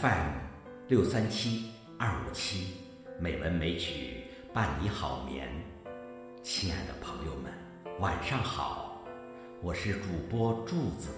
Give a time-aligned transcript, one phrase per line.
[0.00, 0.32] FM
[0.88, 2.68] 六三七二五七，
[3.18, 5.46] 美文美曲伴你好眠。
[6.42, 7.52] 亲爱的朋友们，
[7.98, 9.04] 晚上好，
[9.60, 11.10] 我是主播柱子。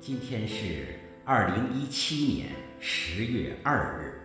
[0.00, 2.48] 今天是二零一七年
[2.80, 4.20] 十月二日，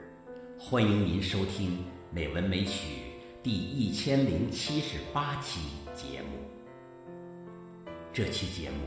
[0.57, 1.77] 欢迎您收听
[2.09, 2.87] 《美文美曲》
[3.43, 5.59] 第一千零七十八期
[5.93, 6.39] 节目。
[8.11, 8.77] 这期节目，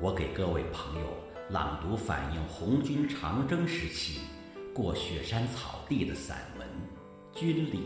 [0.00, 1.06] 我给各位朋友。
[1.50, 4.20] 朗读反映红军长征时期
[4.72, 6.66] 过雪山草地的散文
[7.38, 7.78] 《军礼》。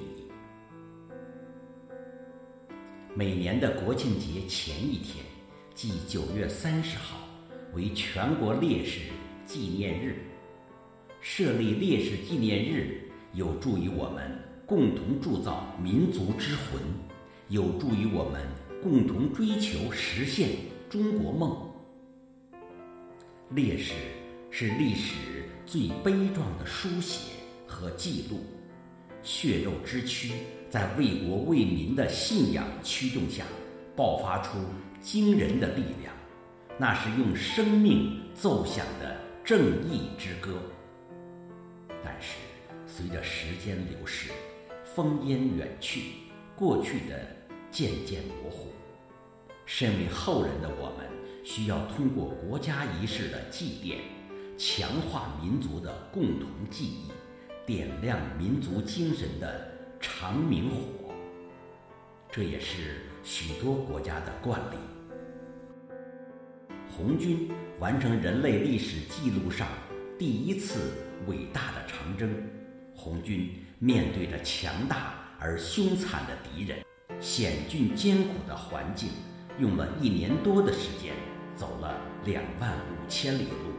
[3.15, 5.25] 每年的国庆节前一天，
[5.75, 7.17] 即九月三十号，
[7.73, 9.01] 为全国烈士
[9.47, 10.19] 纪念日。
[11.23, 16.83] 设立烈士纪念日，有助于我们共同铸造民族之魂，
[17.49, 18.47] 有助于我们
[18.83, 20.51] 共同追求实现
[20.91, 21.67] 中国梦。
[23.51, 23.95] 烈士
[24.51, 27.33] 是历史最悲壮的书写
[27.67, 28.45] 和记录，
[29.23, 30.33] 血肉之躯
[30.69, 33.45] 在为国为民的信仰驱动下，
[33.97, 34.59] 爆发出
[35.01, 36.15] 惊人的力量，
[36.79, 40.61] 那是用生命奏响的正义之歌。
[42.05, 42.37] 但是，
[42.87, 44.31] 随着时间流逝，
[44.95, 46.03] 烽烟远去，
[46.55, 47.27] 过去的
[47.71, 48.69] 渐渐模糊，
[49.65, 51.15] 身为后人的我们。
[51.47, 53.97] 需要通过国家仪式的祭奠，
[54.57, 57.09] 强化民族的共同记忆，
[57.67, 59.69] 点亮民族精神的
[60.01, 61.13] 长明火。
[62.31, 64.77] 这也是许多国家的惯例。
[66.89, 69.67] 红军完成人类历史记录上
[70.17, 70.93] 第一次
[71.27, 72.33] 伟大的长征。
[72.95, 73.51] 红军
[73.81, 76.79] 面对着强大而凶残的敌人，
[77.21, 79.11] 险峻艰苦的环境，
[79.59, 81.13] 用了一年多的时间。
[81.57, 83.74] 走了两万五千里路，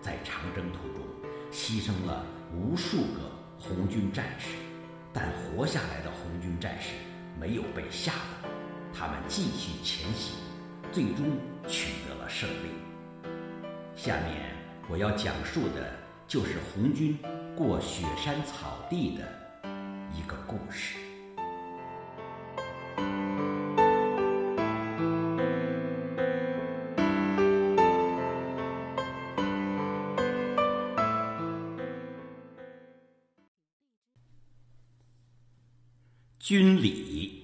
[0.00, 1.06] 在长征途中
[1.50, 4.50] 牺牲了无数个红军战士，
[5.12, 6.90] 但活下来的红军战士
[7.38, 8.48] 没有被吓倒，
[8.94, 10.36] 他们继续前行，
[10.92, 13.28] 最终取得了胜利。
[13.96, 14.54] 下面
[14.88, 15.92] 我要讲述的
[16.26, 17.18] 就是红军
[17.56, 19.24] 过雪山草地的
[20.14, 21.07] 一个故事。
[36.48, 37.42] 军礼。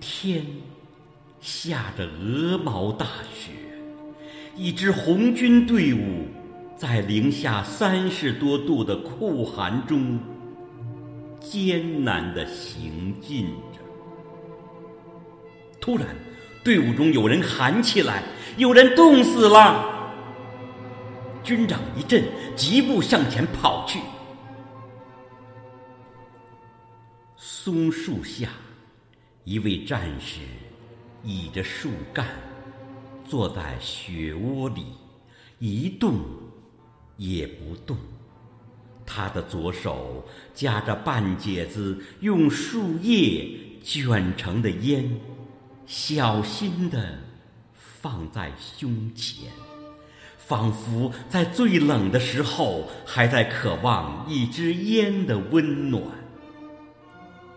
[0.00, 0.46] 天
[1.42, 3.50] 下着鹅毛大雪，
[4.56, 6.26] 一支红军队伍
[6.74, 10.18] 在零下三十多度的酷寒中。
[11.40, 13.80] 艰难的行进着。
[15.80, 16.06] 突然，
[16.62, 18.22] 队伍中有人喊起来
[18.58, 19.94] ：“有人冻死了！”
[21.42, 24.00] 军长一震，疾步向前跑去。
[27.36, 28.50] 松树下，
[29.44, 30.40] 一位战士
[31.22, 32.26] 倚着树干，
[33.24, 34.84] 坐在雪窝里，
[35.58, 36.18] 一动
[37.16, 37.96] 也不动。
[39.10, 40.22] 他的左手
[40.54, 43.48] 夹着半截子用树叶
[43.82, 45.18] 卷成的烟，
[45.86, 47.18] 小心地
[47.74, 49.50] 放在胸前，
[50.36, 56.02] 仿佛在最冷的时候还在渴望一支烟的温暖。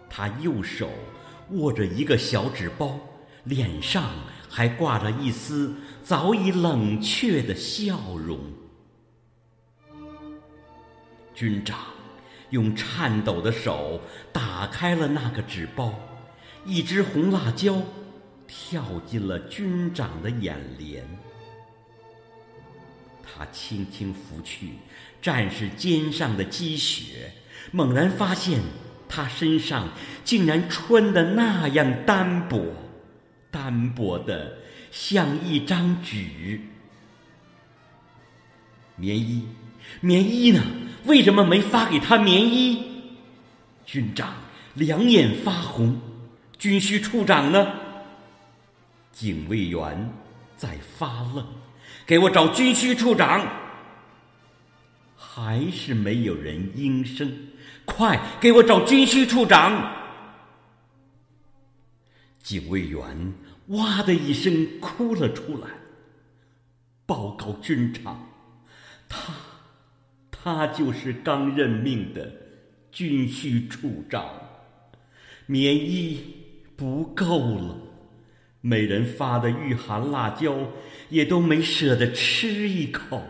[0.09, 0.89] 他右手
[1.49, 2.97] 握着一个小纸包，
[3.43, 4.09] 脸上
[4.49, 8.39] 还挂着一丝早已冷却的笑容。
[11.33, 11.77] 军长
[12.49, 14.01] 用颤抖的手
[14.31, 15.93] 打开了那个纸包，
[16.65, 17.81] 一只红辣椒
[18.47, 21.03] 跳进了军长的眼帘。
[23.23, 24.71] 他轻轻拂去
[25.21, 27.31] 战士肩上的积雪，
[27.71, 28.59] 猛然发现
[29.07, 29.87] 他身上
[30.25, 32.61] 竟然穿的那样单薄，
[33.49, 34.57] 单薄的
[34.91, 36.59] 像一张纸。
[38.97, 39.47] 棉衣，
[40.01, 40.61] 棉衣呢？
[41.05, 42.83] 为什么没发给他棉衣？
[43.85, 44.33] 军长
[44.75, 45.99] 两眼发红。
[46.57, 47.73] 军需处长呢？
[49.11, 50.13] 警卫员
[50.55, 51.45] 在发愣。
[52.05, 53.47] 给我找军需处长。
[55.17, 57.31] 还是没有人应声。
[57.85, 59.91] 快给我找军需处长。
[62.43, 63.33] 警卫员
[63.67, 65.67] 哇的一声哭了出来。
[67.05, 68.27] 报告军长。
[69.09, 69.33] 他，
[70.43, 72.31] 他就是刚任命的
[72.91, 74.25] 军需处长。
[75.45, 76.19] 棉衣
[76.75, 77.77] 不够了，
[78.61, 80.57] 每人发的御寒辣椒
[81.09, 83.21] 也都没舍得吃一口。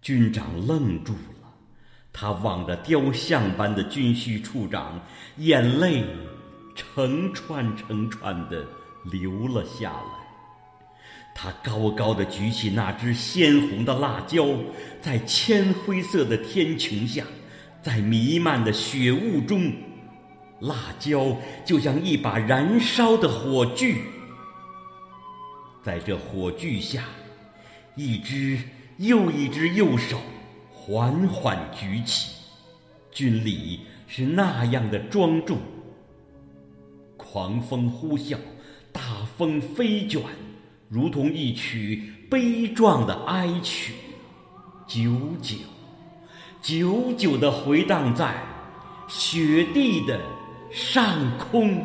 [0.00, 1.54] 军长愣住了，
[2.12, 5.00] 他望着雕像般的军需处长，
[5.36, 6.04] 眼泪
[6.74, 8.66] 成串成串的
[9.04, 10.21] 流了下来。
[11.34, 14.46] 他高高的举起那只鲜红的辣椒，
[15.00, 17.24] 在铅灰色的天穹下，
[17.82, 19.72] 在弥漫的雪雾中，
[20.60, 23.96] 辣椒就像一把燃烧的火炬，
[25.82, 27.04] 在这火炬下，
[27.96, 28.58] 一只。
[28.98, 30.20] 又一只右手
[30.70, 32.34] 缓缓举起，
[33.10, 35.58] 军礼是那样的庄重。
[37.16, 38.36] 狂风呼啸，
[38.92, 40.20] 大风飞卷，
[40.92, 43.94] 如同一曲悲壮的哀曲，
[44.86, 45.10] 久
[45.40, 45.56] 久、
[46.60, 48.34] 久久地回荡在
[49.08, 50.20] 雪地的
[50.70, 51.82] 上空。